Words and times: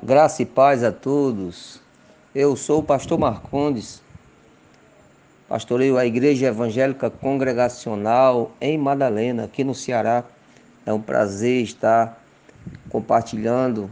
Graça 0.00 0.42
e 0.42 0.46
paz 0.46 0.84
a 0.84 0.92
todos. 0.92 1.80
Eu 2.32 2.54
sou 2.54 2.78
o 2.78 2.82
pastor 2.84 3.18
Marcondes. 3.18 4.00
Pastoreio 5.48 5.98
a 5.98 6.06
Igreja 6.06 6.46
Evangélica 6.46 7.10
Congregacional 7.10 8.52
em 8.60 8.78
Madalena, 8.78 9.42
aqui 9.42 9.64
no 9.64 9.74
Ceará. 9.74 10.22
É 10.86 10.92
um 10.92 11.00
prazer 11.00 11.64
estar 11.64 12.22
compartilhando 12.88 13.90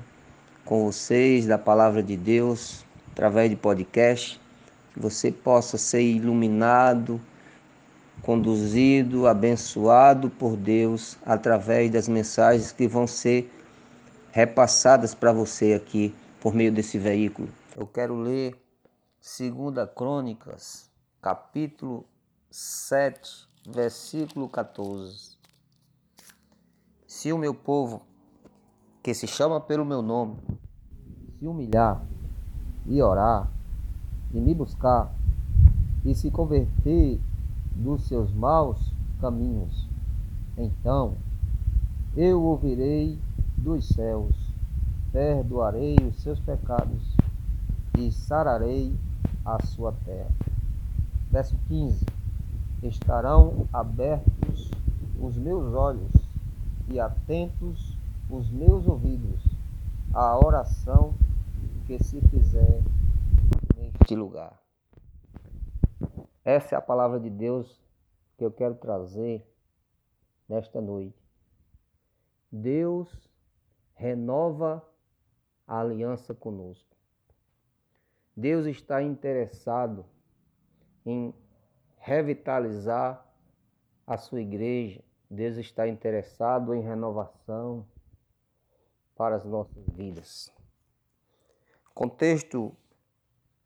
com 0.64 0.84
vocês 0.84 1.44
da 1.44 1.58
palavra 1.58 2.04
de 2.04 2.16
Deus 2.16 2.84
através 3.10 3.50
de 3.50 3.56
podcast, 3.56 4.40
que 4.94 5.00
você 5.00 5.32
possa 5.32 5.76
ser 5.76 6.02
iluminado, 6.02 7.20
conduzido, 8.22 9.26
abençoado 9.26 10.30
por 10.30 10.56
Deus 10.56 11.18
através 11.26 11.90
das 11.90 12.06
mensagens 12.06 12.70
que 12.70 12.86
vão 12.86 13.08
ser 13.08 13.50
repassadas 14.36 15.14
para 15.14 15.32
você 15.32 15.72
aqui 15.72 16.14
por 16.42 16.52
meio 16.54 16.70
desse 16.70 16.98
veículo. 16.98 17.48
Eu 17.74 17.86
quero 17.86 18.14
ler 18.14 18.54
2 19.18 19.88
Crônicas, 19.96 20.90
capítulo 21.22 22.04
7, 22.50 23.48
versículo 23.66 24.46
14. 24.46 25.38
Se 27.06 27.32
o 27.32 27.38
meu 27.38 27.54
povo, 27.54 28.02
que 29.02 29.14
se 29.14 29.26
chama 29.26 29.58
pelo 29.58 29.86
meu 29.86 30.02
nome, 30.02 30.36
se 31.38 31.46
humilhar 31.46 32.04
e 32.84 33.00
orar 33.00 33.50
e 34.34 34.38
me 34.38 34.54
buscar 34.54 35.14
e 36.04 36.14
se 36.14 36.30
converter 36.30 37.18
dos 37.74 38.06
seus 38.06 38.34
maus 38.34 38.92
caminhos, 39.18 39.88
então 40.58 41.16
eu 42.14 42.42
ouvirei 42.42 43.18
dos 43.66 43.88
céus, 43.88 44.32
perdoarei 45.10 45.96
os 45.96 46.22
seus 46.22 46.38
pecados 46.38 47.16
e 47.98 48.12
sararei 48.12 48.96
a 49.44 49.60
sua 49.66 49.90
terra. 50.04 50.30
Verso 51.32 51.56
15: 51.66 52.06
Estarão 52.84 53.66
abertos 53.72 54.70
os 55.20 55.36
meus 55.36 55.74
olhos 55.74 56.12
e 56.88 57.00
atentos 57.00 57.98
os 58.30 58.48
meus 58.50 58.86
ouvidos 58.86 59.42
à 60.14 60.38
oração 60.38 61.12
que 61.88 61.98
se 61.98 62.20
fizer 62.28 62.84
neste 63.76 64.14
lugar. 64.14 64.62
Essa 66.44 66.76
é 66.76 66.78
a 66.78 66.80
palavra 66.80 67.18
de 67.18 67.30
Deus 67.30 67.82
que 68.38 68.44
eu 68.44 68.52
quero 68.52 68.76
trazer 68.76 69.44
nesta 70.48 70.80
noite. 70.80 71.20
Deus 72.52 73.25
renova 73.96 74.86
a 75.66 75.80
aliança 75.80 76.34
conosco. 76.34 76.94
Deus 78.36 78.66
está 78.66 79.02
interessado 79.02 80.04
em 81.04 81.34
revitalizar 81.96 83.26
a 84.06 84.16
sua 84.18 84.40
igreja. 84.42 85.02
Deus 85.28 85.56
está 85.56 85.88
interessado 85.88 86.74
em 86.74 86.82
renovação 86.82 87.84
para 89.16 89.34
as 89.34 89.44
nossas 89.44 89.84
vidas. 89.88 90.52
Contexto 91.94 92.76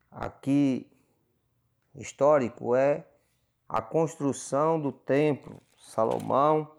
aqui 0.09 0.89
histórico 1.93 2.73
é 2.73 3.05
a 3.67 3.81
construção 3.81 4.79
do 4.79 4.93
templo. 4.93 5.61
Salomão, 5.75 6.71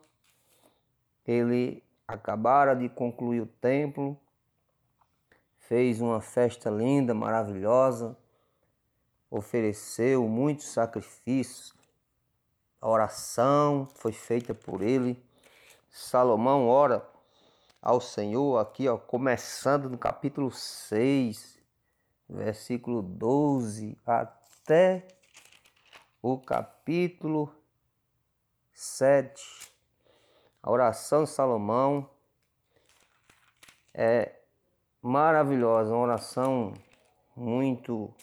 ele 1.27 1.81
acabara 2.12 2.74
de 2.74 2.88
concluir 2.88 3.41
o 3.41 3.46
templo, 3.46 4.18
fez 5.56 6.00
uma 6.00 6.20
festa 6.20 6.68
linda, 6.68 7.14
maravilhosa, 7.14 8.16
ofereceu 9.30 10.28
muitos 10.28 10.66
sacrifícios, 10.66 11.74
a 12.80 12.89
oração 12.89 13.89
foi 13.95 14.12
feita 14.12 14.52
por 14.52 14.83
ele. 14.83 15.22
Salomão 15.89 16.68
ora 16.68 17.08
ao 17.80 18.01
Senhor 18.01 18.58
aqui, 18.58 18.89
ó, 18.89 18.98
começando 18.98 19.89
no 19.89 19.96
capítulo 19.96 20.51
6, 20.51 21.58
versículo 22.28 23.01
12 23.01 23.96
até 24.05 25.06
o 26.20 26.39
capítulo 26.39 27.55
7. 28.72 29.71
A 30.62 30.70
oração 30.70 31.24
de 31.24 31.30
Salomão 31.30 32.08
é 33.92 34.33
maravilhosa, 35.02 35.92
uma 35.92 36.05
oração 36.05 36.73
muito 37.34 38.14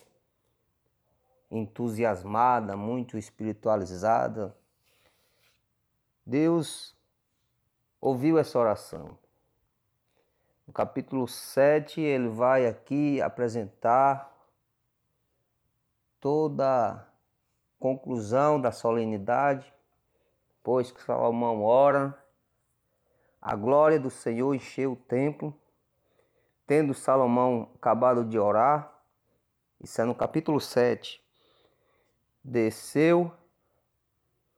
entusiasmada, 1.51 2.77
muito 2.77 3.17
espiritualizada. 3.17 4.55
Deus 6.25 6.95
ouviu 7.99 8.37
essa 8.37 8.57
oração. 8.57 9.17
No 10.65 10.71
capítulo 10.71 11.27
7, 11.27 11.99
ele 11.99 12.29
vai 12.29 12.65
aqui 12.65 13.21
apresentar 13.21 14.33
toda 16.21 16.91
a 16.93 17.05
conclusão 17.77 18.61
da 18.61 18.71
solenidade, 18.71 19.73
pois 20.63 20.89
que 20.89 21.01
Salomão 21.03 21.63
ora 21.63 22.17
a 23.41 23.55
glória 23.55 23.99
do 23.99 24.09
Senhor 24.09 24.53
encheu 24.53 24.93
o 24.93 24.95
templo. 24.95 25.53
Tendo 26.67 26.93
Salomão 26.93 27.69
acabado 27.75 28.23
de 28.23 28.37
orar, 28.37 28.93
isso 29.81 29.99
é 30.01 30.05
no 30.05 30.13
capítulo 30.13 30.61
7, 30.61 31.23
desceu 32.43 33.31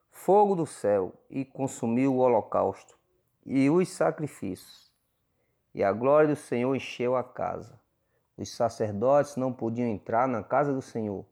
fogo 0.09 0.55
do 0.55 0.65
céu 0.65 1.13
e 1.29 1.45
consumiu 1.45 2.15
o 2.15 2.17
holocausto 2.17 2.97
e 3.45 3.69
os 3.69 3.87
sacrifícios. 3.89 4.91
E 5.73 5.83
a 5.83 5.93
glória 5.93 6.27
do 6.27 6.35
Senhor 6.35 6.75
encheu 6.75 7.15
a 7.15 7.23
casa. 7.23 7.79
Os 8.37 8.49
sacerdotes 8.49 9.37
não 9.37 9.53
podiam 9.53 9.87
entrar 9.87 10.27
na 10.27 10.43
casa 10.43 10.73
do 10.73 10.81
Senhor, 10.81 11.25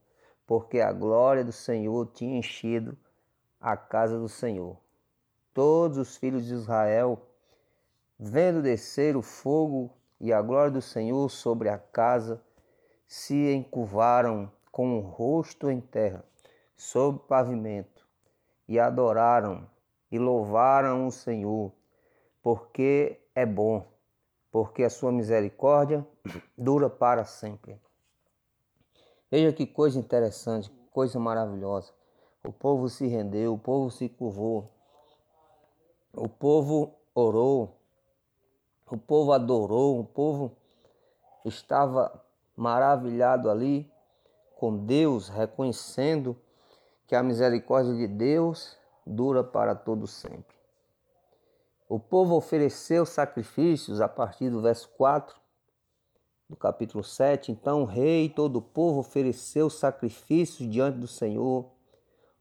porque 0.47 0.79
a 0.79 0.93
glória 0.93 1.43
do 1.43 1.51
Senhor 1.51 2.05
tinha 2.13 2.39
enchido 2.39 2.97
a 3.59 3.75
casa 3.75 4.17
do 4.17 4.29
Senhor. 4.29 4.77
Todos 5.53 5.97
os 5.97 6.15
filhos 6.15 6.45
de 6.45 6.53
Israel 6.53 7.28
vendo 8.19 8.61
descer 8.61 9.15
o 9.15 9.21
fogo 9.21 9.89
e 10.19 10.33
a 10.33 10.41
glória 10.41 10.71
do 10.71 10.81
Senhor 10.81 11.29
sobre 11.29 11.69
a 11.69 11.77
casa, 11.77 12.43
se 13.07 13.53
encurvaram 13.53 14.51
com 14.71 14.97
o 14.97 15.01
rosto 15.01 15.69
em 15.69 15.79
terra, 15.79 16.23
sob 16.75 17.17
o 17.17 17.21
pavimento, 17.21 18.05
e 18.67 18.77
adoraram 18.77 19.67
e 20.11 20.19
louvaram 20.19 21.07
o 21.07 21.11
Senhor, 21.11 21.71
porque 22.41 23.21
é 23.33 23.45
bom, 23.45 23.85
porque 24.51 24.83
a 24.83 24.89
sua 24.89 25.11
misericórdia 25.11 26.05
dura 26.57 26.89
para 26.89 27.23
sempre. 27.23 27.79
Veja 29.31 29.53
que 29.53 29.65
coisa 29.65 29.99
interessante, 29.99 30.71
coisa 30.91 31.19
maravilhosa. 31.19 31.93
O 32.43 32.51
povo 32.51 32.89
se 32.89 33.07
rendeu, 33.07 33.53
o 33.53 33.59
povo 33.59 33.91
se 33.91 34.09
curvou, 34.09 34.71
o 36.13 36.27
povo 36.27 36.95
orou, 37.13 37.78
o 38.95 38.97
povo 38.97 39.31
adorou, 39.31 39.99
o 39.99 40.03
povo 40.03 40.55
estava 41.45 42.23
maravilhado 42.55 43.49
ali 43.49 43.89
com 44.55 44.85
Deus, 44.85 45.29
reconhecendo 45.29 46.35
que 47.07 47.15
a 47.15 47.23
misericórdia 47.23 47.95
de 47.95 48.07
Deus 48.07 48.77
dura 49.05 49.43
para 49.43 49.73
todo 49.73 50.05
sempre. 50.05 50.55
O 51.87 51.99
povo 51.99 52.35
ofereceu 52.35 53.05
sacrifícios 53.05 53.99
a 53.99 54.07
partir 54.07 54.49
do 54.49 54.61
verso 54.61 54.89
4 54.89 55.39
do 56.47 56.55
capítulo 56.55 57.03
7. 57.03 57.51
Então 57.51 57.81
o 57.81 57.85
rei 57.85 58.25
e 58.25 58.29
todo 58.29 58.57
o 58.57 58.61
povo 58.61 58.99
ofereceu 58.99 59.69
sacrifícios 59.69 60.69
diante 60.69 60.97
do 60.99 61.07
Senhor. 61.07 61.71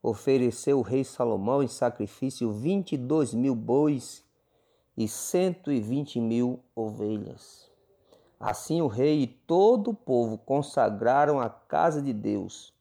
Ofereceu 0.03 0.79
o 0.79 0.83
rei 0.83 1.03
Salomão 1.03 1.63
em 1.63 1.67
sacrifício 1.67 2.51
22 2.51 3.33
mil 3.33 3.55
bois 3.55 4.23
e 4.99 5.07
cento 5.07 5.71
e 5.71 5.79
vinte 5.79 6.19
mil 6.19 6.59
ovelhas. 6.75 7.71
Assim 8.37 8.81
o 8.81 8.87
rei 8.87 9.21
e 9.21 9.27
todo 9.27 9.91
o 9.91 9.93
povo 9.93 10.37
consagraram 10.37 11.39
a 11.39 11.49
casa 11.49 12.01
de 12.01 12.11
Deus. 12.11 12.73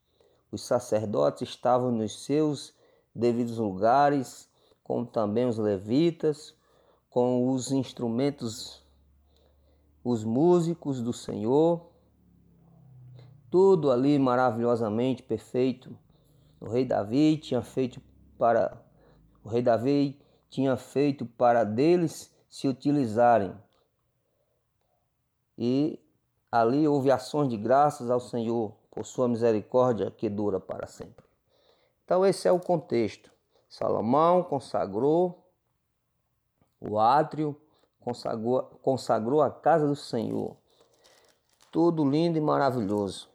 Os 0.51 0.63
sacerdotes 0.63 1.49
estavam 1.49 1.93
nos 1.93 2.25
seus 2.25 2.75
devidos 3.15 3.59
lugares, 3.59 4.49
como 4.83 5.07
também 5.07 5.47
os 5.47 5.59
levitas, 5.59 6.57
com 7.09 7.53
os 7.53 7.71
instrumentos, 7.71 8.85
os 10.03 10.25
músicos 10.25 11.01
do 11.01 11.13
Senhor. 11.13 11.87
Tudo 13.49 13.93
ali 13.93 14.19
maravilhosamente 14.19 15.23
perfeito. 15.23 15.97
O 16.61 16.69
rei 16.69 16.85
Davi 16.85 17.37
tinha 17.37 17.63
feito 17.63 18.01
para 18.37 18.77
o 19.45 19.49
rei 19.49 19.63
Davi 19.63 20.21
tinha 20.49 20.77
feito 20.77 21.27
para 21.27 21.65
deles 21.65 22.35
se 22.49 22.67
utilizarem. 22.69 23.55
E 25.57 26.01
ali 26.51 26.87
houve 26.87 27.11
ações 27.11 27.49
de 27.49 27.57
graças 27.57 28.11
ao 28.11 28.21
Senhor 28.21 28.73
por 28.91 29.05
sua 29.05 29.29
misericórdia 29.29 30.11
que 30.11 30.29
dura 30.29 30.59
para 30.59 30.87
sempre. 30.87 31.25
Então, 32.05 32.25
esse 32.25 32.49
é 32.49 32.53
o 32.53 32.59
contexto. 32.59 33.31
Salomão 33.69 34.43
consagrou 34.43 35.45
o 36.81 36.99
átrio, 36.99 37.55
consagrou, 38.01 38.63
consagrou 38.83 39.43
a 39.43 39.51
casa 39.51 39.87
do 39.87 39.97
Senhor. 39.97 40.57
Tudo 41.71 42.09
lindo 42.09 42.39
e 42.39 42.41
maravilhoso. 42.41 43.29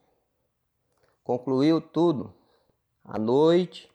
Concluiu 1.23 1.79
tudo. 1.79 2.33
À 3.05 3.19
noite, 3.19 3.92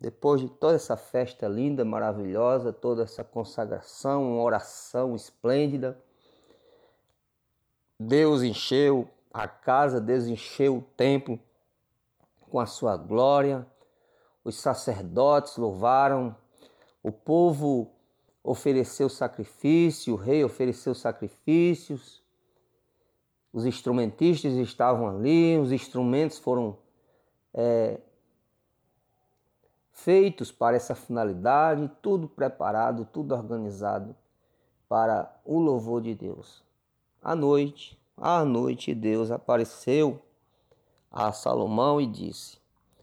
depois 0.00 0.40
de 0.40 0.48
toda 0.48 0.74
essa 0.74 0.96
festa 0.96 1.48
linda, 1.48 1.84
maravilhosa, 1.84 2.72
toda 2.72 3.02
essa 3.02 3.24
consagração, 3.24 4.32
uma 4.32 4.42
oração 4.42 5.16
esplêndida, 5.16 5.98
Deus 7.98 8.42
encheu 8.42 9.08
a 9.32 9.48
casa, 9.48 10.00
Deus 10.00 10.26
encheu 10.26 10.78
o 10.78 10.82
templo 10.82 11.40
com 12.50 12.60
a 12.60 12.66
sua 12.66 12.96
glória. 12.96 13.66
Os 14.44 14.56
sacerdotes 14.56 15.56
louvaram, 15.56 16.36
o 17.02 17.10
povo 17.10 17.90
ofereceu 18.44 19.08
sacrifício, 19.08 20.14
o 20.14 20.16
rei 20.16 20.44
ofereceu 20.44 20.94
sacrifícios. 20.94 22.22
Os 23.52 23.64
instrumentistas 23.64 24.52
estavam 24.54 25.08
ali, 25.08 25.58
os 25.58 25.72
instrumentos 25.72 26.38
foram 26.38 26.76
é, 27.54 27.98
feitos 29.96 30.52
para 30.52 30.76
essa 30.76 30.94
finalidade, 30.94 31.90
tudo 32.02 32.28
preparado, 32.28 33.06
tudo 33.06 33.34
organizado 33.34 34.14
para 34.88 35.34
o 35.44 35.58
louvor 35.58 36.02
de 36.02 36.14
Deus. 36.14 36.62
À 37.22 37.34
noite, 37.34 37.98
à 38.16 38.44
noite, 38.44 38.94
Deus 38.94 39.30
apareceu 39.30 40.20
a 41.10 41.32
Salomão 41.32 42.00
e 42.00 42.06
disse: 42.06 42.58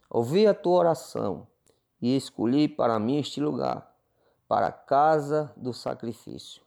Ouvi 0.09 0.47
a 0.47 0.53
tua 0.53 0.79
oração 0.79 1.47
e 1.99 2.15
escolhi 2.15 2.67
para 2.67 2.99
mim 2.99 3.17
este 3.17 3.41
lugar, 3.41 3.91
para 4.47 4.67
a 4.67 4.71
casa 4.71 5.51
do 5.57 5.73
sacrifício. 5.73 6.61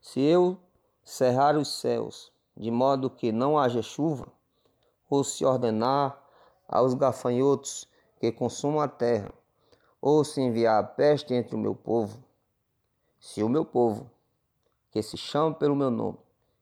Se 0.00 0.20
eu 0.20 0.58
cerrar 1.04 1.56
os 1.56 1.68
céus, 1.80 2.32
de 2.56 2.70
modo 2.70 3.08
que 3.08 3.30
não 3.30 3.56
haja 3.56 3.80
chuva, 3.80 4.26
ou 5.08 5.22
se 5.22 5.44
ordenar 5.44 6.20
aos 6.68 6.94
gafanhotos 6.94 7.89
que 8.20 8.30
consumam 8.30 8.80
a 8.80 8.86
terra, 8.86 9.32
ou 10.00 10.22
se 10.22 10.42
enviar 10.42 10.78
a 10.78 10.86
peste 10.86 11.32
entre 11.32 11.56
o 11.56 11.58
meu 11.58 11.74
povo, 11.74 12.22
se 13.18 13.42
o 13.42 13.48
meu 13.48 13.64
povo, 13.64 14.10
que 14.90 15.02
se 15.02 15.16
chama 15.16 15.54
pelo 15.54 15.74
meu 15.74 15.90
nome, 15.90 16.18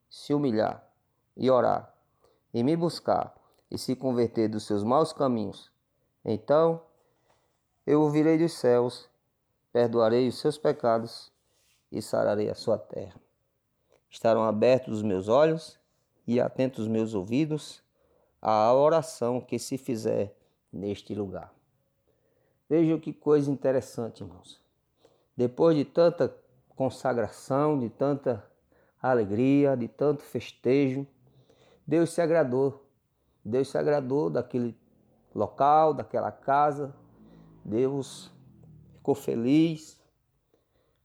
se 0.08 0.32
humilhar 0.32 0.88
e 1.36 1.50
orar, 1.50 1.92
e 2.54 2.62
me 2.62 2.76
buscar, 2.76 3.34
e 3.68 3.76
se 3.76 3.96
converter 3.96 4.48
dos 4.48 4.64
seus 4.64 4.84
maus 4.84 5.12
caminhos, 5.12 5.70
então 6.24 6.80
eu 7.84 8.02
ouvirei 8.02 8.38
dos 8.38 8.52
céus, 8.52 9.08
perdoarei 9.72 10.28
os 10.28 10.38
seus 10.38 10.56
pecados 10.56 11.32
e 11.90 12.00
sararei 12.00 12.48
a 12.48 12.54
sua 12.54 12.78
terra. 12.78 13.20
Estarão 14.08 14.44
abertos 14.44 14.98
os 14.98 15.02
meus 15.02 15.26
olhos 15.28 15.78
e 16.24 16.40
atentos 16.40 16.80
os 16.80 16.88
meus 16.88 17.14
ouvidos 17.14 17.82
à 18.40 18.72
oração 18.72 19.40
que 19.40 19.58
se 19.58 19.76
fizer 19.76 20.38
neste 20.72 21.14
lugar. 21.14 21.52
Vejam 22.68 23.00
que 23.00 23.12
coisa 23.12 23.50
interessante, 23.50 24.22
irmãos. 24.22 24.60
Depois 25.36 25.76
de 25.76 25.84
tanta 25.84 26.34
consagração, 26.76 27.78
de 27.78 27.88
tanta 27.88 28.44
alegria, 29.00 29.76
de 29.76 29.88
tanto 29.88 30.22
festejo, 30.22 31.06
Deus 31.86 32.10
se 32.10 32.20
agradou. 32.20 32.84
Deus 33.44 33.70
se 33.70 33.78
agradou 33.78 34.28
daquele 34.28 34.76
local, 35.34 35.94
daquela 35.94 36.30
casa. 36.30 36.94
Deus 37.64 38.30
ficou 38.96 39.14
feliz. 39.14 39.98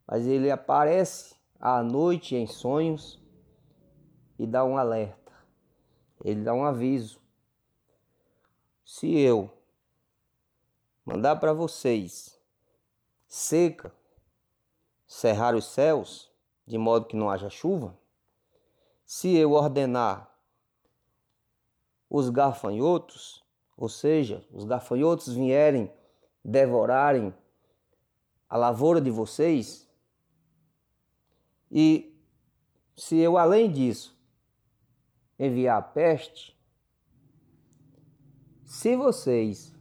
Mas 0.06 0.27
ele 0.27 0.51
aparece 0.51 1.36
à 1.60 1.81
noite 1.81 2.36
em 2.36 2.45
sonhos 2.45 3.24
e 4.38 4.45
dá 4.45 4.65
um 4.65 4.77
alerta. 4.77 5.31
Ele 6.24 6.44
dá 6.44 6.54
um 6.54 6.65
aviso. 6.65 7.23
Se 8.95 9.12
eu 9.18 9.51
mandar 11.04 11.38
para 11.38 11.51
vocês 11.51 12.40
seca, 13.28 13.92
cerrar 15.07 15.56
os 15.56 15.66
céus, 15.66 16.31
de 16.63 16.78
modo 16.78 17.07
que 17.07 17.16
não 17.16 17.28
haja 17.28 17.50
chuva, 17.50 17.98
se 19.04 19.36
eu 19.36 19.54
ordenar 19.54 20.31
os 22.07 22.30
gafanhotos, 22.30 23.44
ou 23.75 23.90
seja, 23.90 24.48
os 24.51 24.63
gafanhotos 24.63 25.34
vierem 25.34 25.92
devorarem 26.46 27.34
a 28.48 28.56
lavoura 28.56 29.01
de 29.01 29.10
vocês, 29.10 29.89
e 31.72 32.16
se 32.96 33.18
eu, 33.18 33.39
além 33.39 33.72
disso, 33.72 34.16
enviar 35.39 35.80
a 35.80 35.81
peste, 35.81 36.52
se 38.74 38.96
vocês 38.96 39.72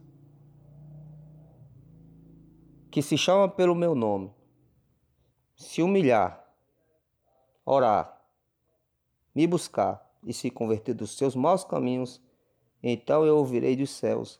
que 2.91 3.01
se 3.01 3.17
chama 3.17 3.49
pelo 3.49 3.73
meu 3.73 3.95
nome, 3.95 4.31
se 5.55 5.81
humilhar, 5.81 6.47
orar, 7.65 8.23
me 9.33 9.47
buscar 9.47 10.07
e 10.23 10.31
se 10.31 10.51
converter 10.51 10.93
dos 10.93 11.17
seus 11.17 11.35
maus 11.35 11.63
caminhos, 11.63 12.21
então 12.83 13.25
eu 13.25 13.35
ouvirei 13.37 13.75
dos 13.75 13.89
céus, 13.89 14.39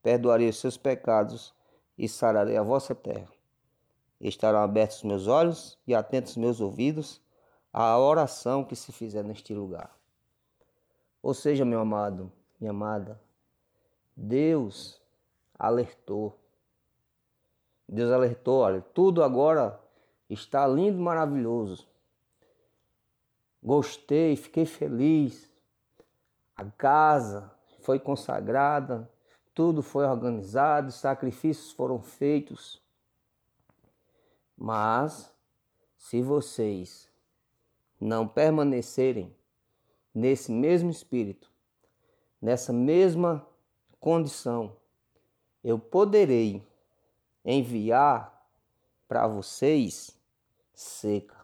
perdoarei 0.00 0.48
os 0.48 0.60
seus 0.60 0.76
pecados 0.76 1.52
e 1.98 2.08
sararei 2.08 2.56
a 2.56 2.62
vossa 2.62 2.94
terra. 2.94 3.28
Estarão 4.20 4.60
abertos 4.60 5.02
meus 5.02 5.26
olhos 5.26 5.76
e 5.84 5.92
atentos 5.92 6.36
meus 6.36 6.60
ouvidos 6.60 7.20
à 7.72 7.98
oração 7.98 8.62
que 8.64 8.76
se 8.76 8.92
fizer 8.92 9.24
neste 9.24 9.52
lugar. 9.52 9.92
Ou 11.20 11.34
seja, 11.34 11.64
meu 11.64 11.80
amado, 11.80 12.30
minha 12.60 12.70
amada, 12.70 13.20
Deus 14.20 15.00
alertou. 15.56 16.36
Deus 17.88 18.10
alertou, 18.10 18.62
olha, 18.62 18.80
tudo 18.92 19.22
agora 19.22 19.80
está 20.28 20.66
lindo, 20.66 20.98
maravilhoso. 20.98 21.86
Gostei, 23.62 24.34
fiquei 24.34 24.66
feliz. 24.66 25.48
A 26.56 26.64
casa 26.64 27.50
foi 27.80 28.00
consagrada, 28.00 29.08
tudo 29.54 29.82
foi 29.82 30.04
organizado, 30.04 30.90
sacrifícios 30.90 31.70
foram 31.70 32.02
feitos. 32.02 32.82
Mas 34.56 35.32
se 35.96 36.20
vocês 36.20 37.08
não 38.00 38.26
permanecerem 38.26 39.34
nesse 40.12 40.50
mesmo 40.50 40.90
espírito, 40.90 41.50
nessa 42.42 42.72
mesma 42.72 43.47
condição, 44.00 44.76
eu 45.62 45.78
poderei 45.78 46.62
enviar 47.44 48.46
para 49.06 49.26
vocês 49.26 50.16
seca. 50.74 51.36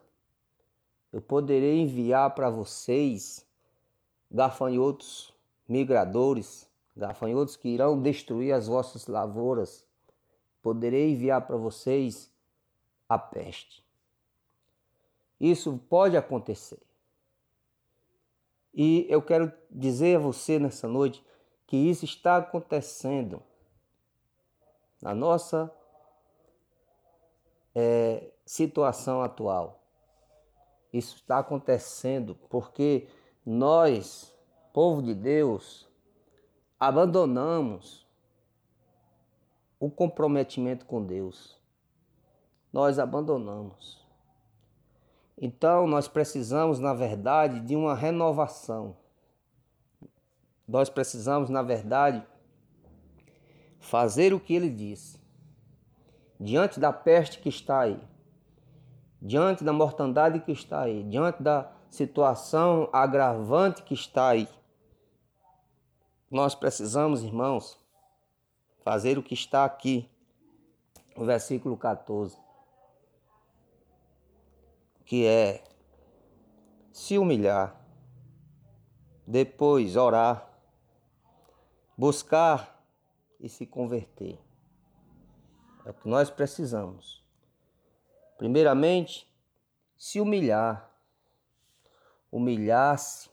Eu 1.13 1.21
poderei 1.21 1.81
enviar 1.81 2.35
para 2.35 2.51
vocês 2.51 3.47
gafanhotos 4.31 5.33
migradores, 5.69 6.69
gafanhotos 6.97 7.57
que 7.57 7.69
irão 7.69 8.01
destruir 8.01 8.53
as 8.53 8.67
vossas 8.67 9.07
lavouras. 9.07 9.85
Poderei 10.63 11.13
enviar 11.13 11.47
para 11.47 11.57
vocês 11.57 12.31
a 13.09 13.19
peste. 13.19 13.85
Isso 15.41 15.79
pode 15.89 16.17
acontecer. 16.17 16.81
E 18.73 19.07
eu 19.09 19.23
quero 19.23 19.53
dizer 19.71 20.17
a 20.17 20.21
você 20.21 20.59
nessa 20.59 20.89
noite 20.89 21.25
que 21.67 21.77
isso 21.77 22.05
está 22.05 22.37
acontecendo 22.37 23.43
na 25.01 25.15
nossa 25.15 25.71
é, 27.75 28.31
situação 28.45 29.23
atual. 29.23 29.81
Isso 30.93 31.17
está 31.17 31.39
acontecendo 31.39 32.37
porque 32.49 33.09
nós, 33.45 34.35
povo 34.73 35.03
de 35.03 35.15
Deus, 35.15 35.89
abandonamos 36.79 38.07
o 39.81 39.91
comprometimento 39.91 40.87
com 40.87 41.05
Deus. 41.05 41.61
Nós 42.73 42.99
abandonamos. 42.99 44.05
Então, 45.37 45.87
nós 45.87 46.07
precisamos, 46.07 46.79
na 46.79 46.95
verdade, 46.95 47.61
de 47.61 47.75
uma 47.75 47.95
renovação. 47.95 48.97
Nós 50.67 50.89
precisamos, 50.89 51.51
na 51.51 51.63
verdade, 51.63 52.27
fazer 53.79 54.33
o 54.33 54.41
que 54.41 54.55
ele 54.55 54.71
disse 54.71 55.23
diante 56.41 56.81
da 56.81 56.93
peste 56.93 57.39
que 57.39 57.49
está 57.49 57.81
aí, 57.81 58.01
diante 59.21 59.63
da 59.63 59.73
mortandade 59.73 60.41
que 60.41 60.53
está 60.53 60.83
aí, 60.83 61.03
diante 61.05 61.43
da 61.43 61.71
situação 61.89 62.89
agravante 62.93 63.83
que 63.83 63.95
está 63.95 64.29
aí. 64.29 64.49
Nós 66.31 66.55
precisamos, 66.55 67.23
irmãos, 67.23 67.79
fazer 68.83 69.17
o 69.19 69.23
que 69.23 69.35
está 69.35 69.65
aqui, 69.65 70.11
no 71.17 71.25
versículo 71.25 71.77
14, 71.77 72.37
que 75.05 75.25
é 75.27 75.63
se 76.91 77.17
humilhar, 77.19 77.81
depois 79.27 79.97
orar, 79.97 80.54
buscar 81.97 82.85
e 83.41 83.49
se 83.49 83.67
converter. 83.67 84.39
É 85.85 85.91
o 85.91 85.95
que 85.95 86.09
nós 86.09 86.31
precisamos. 86.31 87.23
Primeiramente, 88.39 89.29
se 89.97 90.21
humilhar. 90.21 90.91
Humilhar-se, 92.33 93.31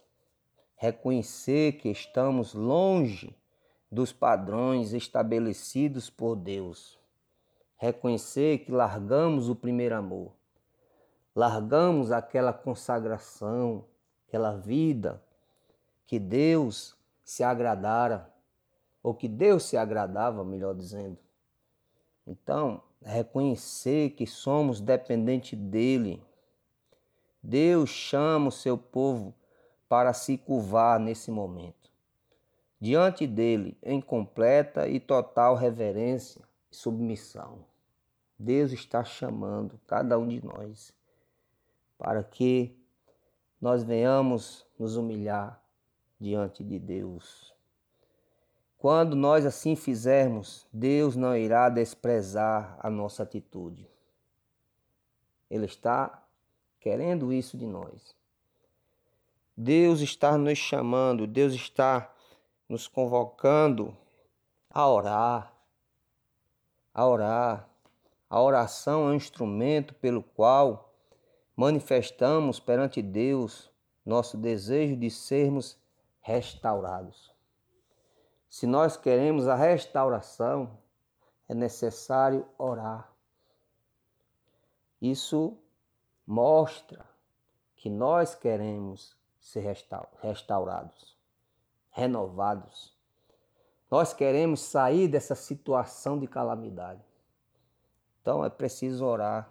reconhecer 0.75 1.73
que 1.73 1.89
estamos 1.89 2.53
longe 2.53 3.35
dos 3.91 4.13
padrões 4.13 4.93
estabelecidos 4.93 6.09
por 6.09 6.35
Deus. 6.35 6.99
Reconhecer 7.77 8.59
que 8.59 8.71
largamos 8.71 9.49
o 9.49 9.55
primeiro 9.55 9.95
amor. 9.95 10.33
Largamos 11.35 12.11
aquela 12.11 12.53
consagração, 12.53 13.85
aquela 14.27 14.55
vida 14.55 15.23
que 16.05 16.19
Deus 16.19 16.95
se 17.23 17.43
agradara, 17.43 18.31
ou 19.03 19.13
que 19.13 19.27
Deus 19.27 19.63
se 19.63 19.77
agradava, 19.77 20.43
melhor 20.43 20.75
dizendo. 20.75 21.17
Então, 22.25 22.81
reconhecer 23.01 24.11
que 24.11 24.27
somos 24.27 24.79
dependentes 24.79 25.57
dele. 25.57 26.23
Deus 27.41 27.89
chama 27.89 28.49
o 28.49 28.51
seu 28.51 28.77
povo 28.77 29.33
para 29.89 30.13
se 30.13 30.37
curvar 30.37 30.99
nesse 30.99 31.31
momento. 31.31 31.91
Diante 32.79 33.27
dele, 33.27 33.77
em 33.83 33.99
completa 33.99 34.87
e 34.87 34.99
total 34.99 35.55
reverência 35.55 36.41
e 36.71 36.75
submissão. 36.75 37.65
Deus 38.37 38.71
está 38.71 39.03
chamando 39.03 39.79
cada 39.85 40.17
um 40.17 40.27
de 40.27 40.43
nós 40.43 40.93
para 41.97 42.23
que 42.23 42.75
nós 43.59 43.83
venhamos 43.83 44.65
nos 44.79 44.95
humilhar 44.95 45.61
diante 46.19 46.63
de 46.63 46.79
Deus. 46.79 47.53
Quando 48.81 49.15
nós 49.15 49.45
assim 49.45 49.75
fizermos, 49.75 50.67
Deus 50.73 51.15
não 51.15 51.37
irá 51.37 51.69
desprezar 51.69 52.75
a 52.79 52.89
nossa 52.89 53.21
atitude. 53.21 53.87
Ele 55.47 55.67
está 55.67 56.25
querendo 56.79 57.31
isso 57.31 57.55
de 57.55 57.67
nós. 57.67 58.15
Deus 59.55 59.99
está 60.01 60.35
nos 60.35 60.57
chamando, 60.57 61.27
Deus 61.27 61.53
está 61.53 62.11
nos 62.67 62.87
convocando 62.87 63.95
a 64.67 64.89
orar. 64.89 65.53
A 66.91 67.05
orar. 67.05 67.69
A 68.27 68.41
oração 68.41 69.09
é 69.09 69.11
um 69.11 69.15
instrumento 69.15 69.93
pelo 69.93 70.23
qual 70.23 70.91
manifestamos 71.55 72.59
perante 72.59 72.99
Deus 72.99 73.69
nosso 74.03 74.37
desejo 74.37 74.97
de 74.97 75.11
sermos 75.11 75.77
restaurados. 76.19 77.30
Se 78.51 78.67
nós 78.67 78.97
queremos 78.97 79.47
a 79.47 79.55
restauração, 79.55 80.77
é 81.47 81.53
necessário 81.53 82.45
orar. 82.57 83.09
Isso 85.01 85.57
mostra 86.27 87.05
que 87.77 87.89
nós 87.89 88.35
queremos 88.35 89.15
ser 89.39 89.61
restaurados, 90.21 91.17
renovados. 91.91 92.93
Nós 93.89 94.13
queremos 94.13 94.59
sair 94.59 95.07
dessa 95.07 95.33
situação 95.33 96.19
de 96.19 96.27
calamidade. 96.27 97.01
Então 98.21 98.43
é 98.43 98.49
preciso 98.49 99.05
orar. 99.05 99.49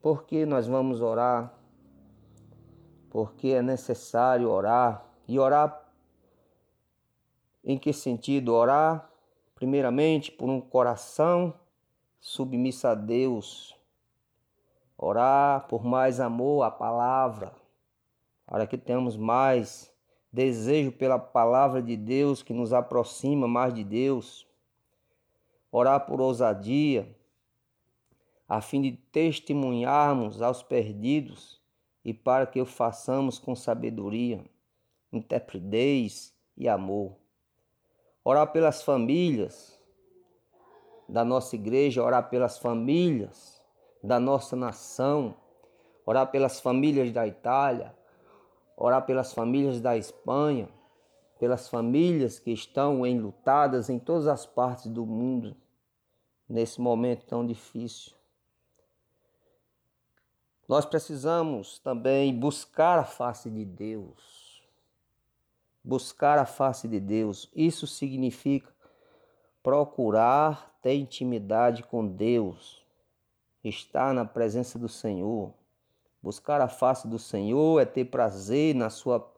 Por 0.00 0.24
que 0.24 0.46
nós 0.46 0.66
vamos 0.66 1.02
orar? 1.02 1.52
Porque 3.10 3.48
é 3.48 3.60
necessário 3.60 4.48
orar 4.48 5.04
e 5.28 5.38
orar 5.38 5.87
em 7.68 7.76
que 7.76 7.92
sentido? 7.92 8.54
Orar, 8.54 9.10
primeiramente, 9.54 10.32
por 10.32 10.48
um 10.48 10.58
coração 10.58 11.52
submisso 12.18 12.88
a 12.88 12.94
Deus. 12.94 13.76
Orar 14.96 15.68
por 15.68 15.84
mais 15.84 16.18
amor 16.18 16.62
à 16.62 16.70
palavra, 16.70 17.52
para 18.46 18.66
que 18.66 18.78
tenhamos 18.78 19.18
mais 19.18 19.92
desejo 20.32 20.90
pela 20.90 21.18
palavra 21.18 21.82
de 21.82 21.94
Deus 21.94 22.42
que 22.42 22.54
nos 22.54 22.72
aproxima 22.72 23.46
mais 23.46 23.74
de 23.74 23.84
Deus. 23.84 24.48
Orar 25.70 26.06
por 26.06 26.22
ousadia, 26.22 27.14
a 28.48 28.62
fim 28.62 28.80
de 28.80 28.92
testemunharmos 28.92 30.40
aos 30.40 30.62
perdidos 30.62 31.60
e 32.02 32.14
para 32.14 32.46
que 32.46 32.62
o 32.62 32.64
façamos 32.64 33.38
com 33.38 33.54
sabedoria, 33.54 34.42
intrepidez 35.12 36.34
e 36.56 36.66
amor 36.66 37.27
orar 38.28 38.52
pelas 38.52 38.82
famílias 38.82 39.80
da 41.08 41.24
nossa 41.24 41.56
igreja, 41.56 42.04
orar 42.04 42.28
pelas 42.28 42.58
famílias 42.58 43.58
da 44.04 44.20
nossa 44.20 44.54
nação, 44.54 45.34
orar 46.04 46.30
pelas 46.30 46.60
famílias 46.60 47.10
da 47.10 47.26
Itália, 47.26 47.96
orar 48.76 49.06
pelas 49.06 49.32
famílias 49.32 49.80
da 49.80 49.96
Espanha, 49.96 50.68
pelas 51.38 51.70
famílias 51.70 52.38
que 52.38 52.50
estão 52.50 53.06
enlutadas 53.06 53.88
em 53.88 53.98
todas 53.98 54.26
as 54.26 54.44
partes 54.44 54.88
do 54.88 55.06
mundo 55.06 55.56
nesse 56.46 56.82
momento 56.82 57.24
tão 57.24 57.46
difícil. 57.46 58.12
Nós 60.68 60.84
precisamos 60.84 61.78
também 61.78 62.38
buscar 62.38 62.98
a 62.98 63.04
face 63.04 63.48
de 63.48 63.64
Deus 63.64 64.37
buscar 65.88 66.38
a 66.38 66.44
face 66.44 66.86
de 66.86 67.00
Deus. 67.00 67.50
Isso 67.56 67.86
significa 67.86 68.70
procurar 69.62 70.78
ter 70.82 70.92
intimidade 70.92 71.82
com 71.82 72.06
Deus, 72.06 72.84
estar 73.64 74.12
na 74.12 74.26
presença 74.26 74.78
do 74.78 74.86
Senhor. 74.86 75.54
Buscar 76.22 76.60
a 76.60 76.68
face 76.68 77.08
do 77.08 77.18
Senhor 77.18 77.80
é 77.80 77.86
ter 77.86 78.04
prazer 78.04 78.74
na 78.74 78.90
sua 78.90 79.32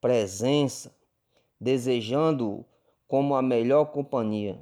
presença, 0.00 0.96
desejando 1.60 2.64
como 3.06 3.34
a 3.34 3.42
melhor 3.42 3.84
companhia. 3.92 4.58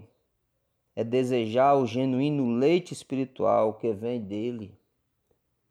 É 0.97 1.05
desejar 1.05 1.77
o 1.77 1.87
genuíno 1.87 2.57
leite 2.57 2.93
espiritual 2.93 3.75
que 3.75 3.93
vem 3.93 4.21
dele. 4.21 4.77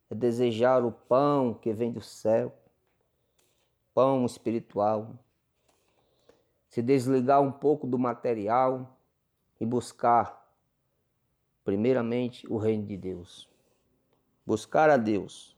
É 0.10 0.16
desejar 0.16 0.86
o 0.86 0.92
pão 0.94 1.54
que 1.54 1.74
vem 1.74 1.92
do 1.92 2.02
céu. 2.02 2.54
Pão 3.94 4.26
espiritual 4.26 5.20
se 6.74 6.82
desligar 6.82 7.40
um 7.40 7.52
pouco 7.52 7.86
do 7.86 8.00
material 8.00 8.98
e 9.60 9.66
buscar, 9.66 10.44
primeiramente, 11.64 12.52
o 12.52 12.58
reino 12.58 12.88
de 12.88 12.98
Deus. 12.98 13.48
Buscar 14.44 14.90
a 14.90 14.98
Deus. 14.98 15.56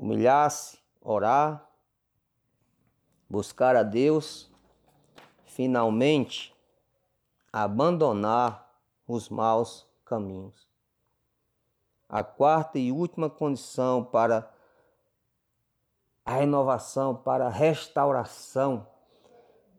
Humilhar-se, 0.00 0.78
orar, 1.00 1.68
buscar 3.28 3.74
a 3.74 3.82
Deus, 3.82 4.48
finalmente, 5.46 6.56
abandonar 7.52 8.72
os 9.04 9.28
maus 9.28 9.84
caminhos. 10.04 10.68
A 12.08 12.22
quarta 12.22 12.78
e 12.78 12.92
última 12.92 13.28
condição 13.28 14.04
para 14.04 14.48
a 16.24 16.34
renovação, 16.34 17.16
para 17.16 17.48
a 17.48 17.50
restauração 17.50 18.86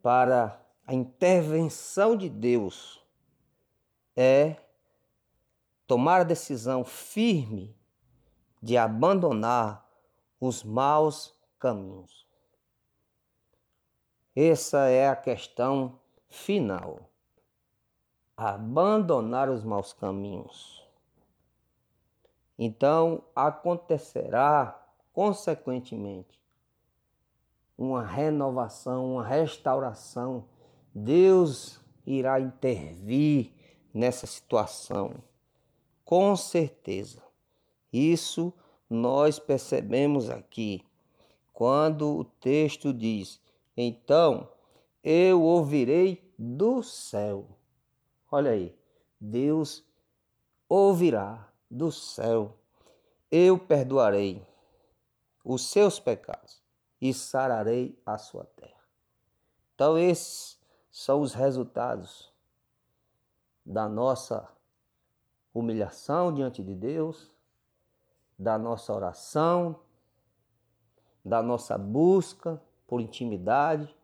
para 0.01 0.59
a 0.85 0.93
intervenção 0.93 2.15
de 2.15 2.27
Deus 2.27 3.01
é 4.15 4.57
tomar 5.85 6.21
a 6.21 6.25
decisão 6.25 6.83
firme 6.83 7.75
de 8.61 8.77
abandonar 8.77 9.87
os 10.39 10.63
maus 10.63 11.33
caminhos. 11.59 12.25
Essa 14.35 14.87
é 14.87 15.07
a 15.07 15.15
questão 15.15 15.99
final. 16.29 17.09
Abandonar 18.35 19.49
os 19.49 19.63
maus 19.63 19.93
caminhos. 19.93 20.81
Então 22.57 23.23
acontecerá, 23.35 24.83
consequentemente, 25.13 26.40
uma 27.81 28.03
renovação, 28.03 29.13
uma 29.13 29.25
restauração. 29.25 30.45
Deus 30.93 31.81
irá 32.05 32.39
intervir 32.39 33.51
nessa 33.91 34.27
situação. 34.27 35.15
Com 36.05 36.35
certeza. 36.35 37.23
Isso 37.91 38.53
nós 38.87 39.39
percebemos 39.39 40.29
aqui 40.29 40.85
quando 41.51 42.19
o 42.19 42.23
texto 42.23 42.93
diz: 42.93 43.41
Então 43.75 44.47
eu 45.03 45.41
ouvirei 45.41 46.31
do 46.37 46.83
céu. 46.83 47.47
Olha 48.31 48.51
aí, 48.51 48.75
Deus 49.19 49.83
ouvirá 50.69 51.51
do 51.69 51.91
céu. 51.91 52.55
Eu 53.31 53.57
perdoarei 53.57 54.45
os 55.43 55.65
seus 55.65 55.99
pecados 55.99 56.60
e 57.01 57.13
sararei 57.13 57.99
a 58.05 58.17
sua 58.17 58.45
terra. 58.45 58.79
Então, 59.73 59.97
esses 59.97 60.61
são 60.91 61.21
os 61.21 61.33
resultados 61.33 62.31
da 63.65 63.89
nossa 63.89 64.47
humilhação 65.53 66.33
diante 66.33 66.63
de 66.63 66.75
Deus, 66.75 67.33
da 68.37 68.57
nossa 68.57 68.93
oração, 68.93 69.79
da 71.25 71.41
nossa 71.41 71.77
busca 71.77 72.61
por 72.87 73.01
intimidade 73.01 73.95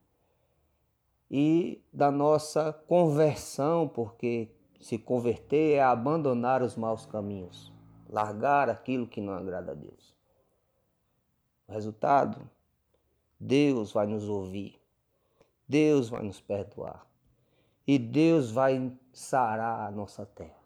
e 1.29 1.83
da 1.91 2.09
nossa 2.09 2.71
conversão, 2.71 3.87
porque 3.87 4.51
se 4.79 4.97
converter 4.97 5.75
é 5.75 5.83
abandonar 5.83 6.61
os 6.61 6.75
maus 6.75 7.05
caminhos, 7.05 7.73
largar 8.09 8.69
aquilo 8.69 9.07
que 9.07 9.19
não 9.19 9.33
agrada 9.33 9.71
a 9.71 9.75
Deus. 9.75 10.15
O 11.67 11.73
resultado, 11.73 12.49
Deus 13.39 13.91
vai 13.91 14.08
nos 14.08 14.27
ouvir, 14.27 14.79
Deus 15.67 16.10
vai 16.10 16.24
nos 16.24 16.41
perdoar 16.41 17.06
e 17.86 17.98
Deus 17.98 18.51
vai 18.51 18.91
sarar 19.13 19.88
a 19.88 19.91
nossa 19.91 20.25
terra. 20.25 20.58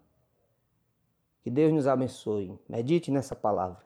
Que 1.44 1.50
Deus 1.50 1.74
nos 1.74 1.88
abençoe. 1.88 2.60
Medite 2.68 3.12
nessa 3.12 3.36
palavra. 3.36 3.84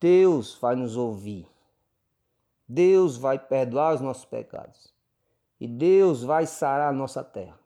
Deus 0.00 0.56
vai 0.56 0.74
nos 0.74 0.96
ouvir. 0.96 1.48
Deus 2.68 3.16
vai 3.16 3.38
perdoar 3.38 3.94
os 3.94 4.00
nossos 4.00 4.24
pecados. 4.24 4.92
E 5.60 5.68
Deus 5.68 6.22
vai 6.22 6.46
sarar 6.46 6.88
a 6.88 6.92
nossa 6.92 7.22
terra. 7.22 7.58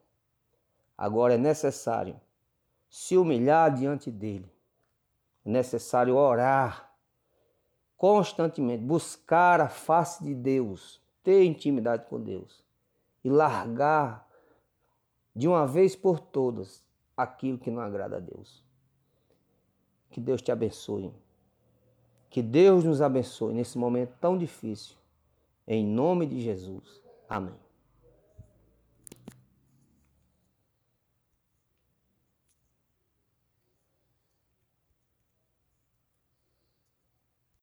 Agora 0.98 1.34
é 1.34 1.38
necessário 1.38 2.20
se 2.88 3.16
humilhar 3.16 3.72
diante 3.74 4.10
dele. 4.10 4.50
É 5.44 5.50
necessário 5.50 6.16
orar 6.16 6.85
constantemente, 7.96 8.82
buscar 8.82 9.60
a 9.60 9.68
face 9.68 10.22
de 10.22 10.34
Deus, 10.34 11.00
ter 11.22 11.44
intimidade 11.44 12.06
com 12.06 12.20
Deus 12.20 12.64
e 13.24 13.30
largar 13.30 14.26
de 15.34 15.48
uma 15.48 15.66
vez 15.66 15.96
por 15.96 16.20
todas 16.20 16.84
aquilo 17.16 17.58
que 17.58 17.70
não 17.70 17.80
agrada 17.80 18.16
a 18.16 18.20
Deus. 18.20 18.64
Que 20.10 20.20
Deus 20.20 20.40
te 20.40 20.52
abençoe. 20.52 21.12
Que 22.30 22.42
Deus 22.42 22.84
nos 22.84 23.00
abençoe 23.00 23.54
nesse 23.54 23.78
momento 23.78 24.14
tão 24.20 24.36
difícil. 24.36 24.96
Em 25.66 25.84
nome 25.84 26.26
de 26.26 26.40
Jesus. 26.40 27.02
Amém. 27.28 27.65